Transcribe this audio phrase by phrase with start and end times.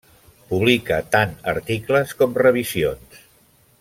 [0.51, 3.21] Publica tant articles com revisions.